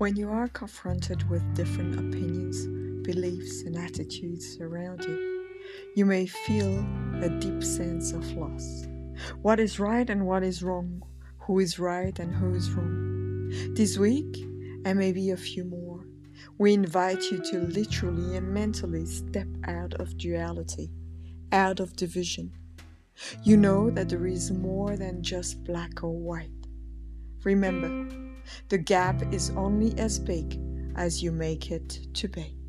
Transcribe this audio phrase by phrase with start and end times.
[0.00, 2.66] When you are confronted with different opinions,
[3.06, 5.46] beliefs, and attitudes around you,
[5.94, 6.78] you may feel
[7.20, 8.86] a deep sense of loss.
[9.42, 11.02] What is right and what is wrong?
[11.40, 13.50] Who is right and who is wrong?
[13.74, 14.38] This week,
[14.86, 16.06] and maybe a few more,
[16.56, 20.88] we invite you to literally and mentally step out of duality,
[21.52, 22.50] out of division.
[23.42, 26.48] You know that there is more than just black or white.
[27.44, 28.29] Remember,
[28.68, 30.58] the gap is only as big
[30.96, 32.59] as you make it to be.